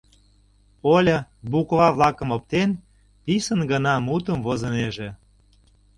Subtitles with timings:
[0.95, 1.17] —Оля,
[1.51, 2.69] буква-влакым оптен,
[3.23, 5.09] писын гына мутым возынеже.